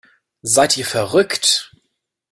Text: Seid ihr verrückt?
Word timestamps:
Seid 0.41 0.77
ihr 0.77 0.85
verrückt? 0.87 1.73